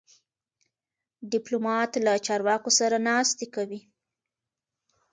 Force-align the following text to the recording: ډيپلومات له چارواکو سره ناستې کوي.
ډيپلومات 1.31 1.91
له 2.05 2.13
چارواکو 2.27 2.69
سره 2.79 2.95
ناستې 3.07 3.45
کوي. 3.55 3.81